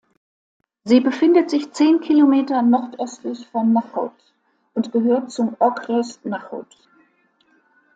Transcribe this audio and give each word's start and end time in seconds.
Sie 0.83 0.99
befindet 0.99 1.51
sich 1.51 1.73
zehn 1.73 2.01
Kilometer 2.01 2.63
nordöstlich 2.63 3.45
von 3.49 3.71
Náchod 3.71 4.13
und 4.73 4.91
gehört 4.91 5.29
zum 5.29 5.55
Okres 5.59 6.19
Náchod. 6.23 6.65